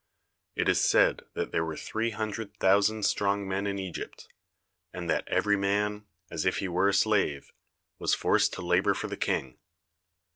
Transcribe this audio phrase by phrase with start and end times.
[0.55, 4.27] It is said that there were three hundred thousand strong men in Egypt,
[4.91, 7.51] and that every man, as if he were a slave,
[7.99, 9.59] was forced to labour for the King.